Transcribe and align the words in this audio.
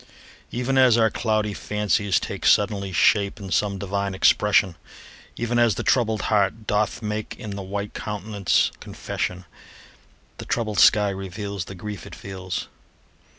Even 0.51 0.79
as 0.79 0.97
our 0.97 1.11
cloudy 1.11 1.53
fancies 1.53 2.19
take 2.19 2.43
Suddenly 2.47 2.91
shape 2.91 3.39
in 3.39 3.51
some 3.51 3.77
divine 3.77 4.15
expression, 4.15 4.75
Even 5.35 5.59
as 5.59 5.75
the 5.75 5.83
troubled 5.83 6.23
heart 6.23 6.65
doth 6.65 7.03
make 7.03 7.35
In 7.37 7.51
the 7.51 7.61
white 7.61 7.93
countenance 7.93 8.71
confession, 8.79 9.45
The 10.39 10.45
troubled 10.45 10.79
sky 10.79 11.11
reveals 11.11 11.65
The 11.65 11.75
grief 11.75 12.07
it 12.07 12.15
feels. 12.15 12.67